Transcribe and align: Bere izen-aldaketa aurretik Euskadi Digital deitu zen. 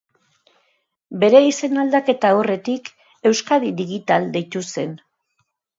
Bere 1.23 1.41
izen-aldaketa 1.49 2.33
aurretik 2.39 2.93
Euskadi 3.33 3.73
Digital 3.85 4.31
deitu 4.39 4.69
zen. 4.75 5.03